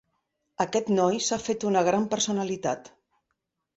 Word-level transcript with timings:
Aquest 0.65 0.87
noi 0.93 1.21
s'ha 1.25 1.39
fet 1.49 1.67
una 1.73 1.85
gran 1.91 2.09
personalitat. 2.15 2.91